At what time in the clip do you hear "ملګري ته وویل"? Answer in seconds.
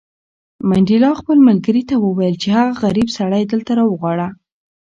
1.47-2.35